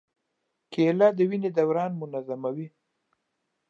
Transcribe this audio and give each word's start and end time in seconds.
کېله 0.73 1.07
د 1.17 1.19
وینې 1.29 1.49
دوران 1.57 1.91
منظموي. 2.01 2.67